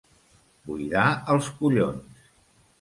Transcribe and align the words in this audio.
Buidar 0.69 1.05
els 1.35 1.53
collons. 1.61 2.29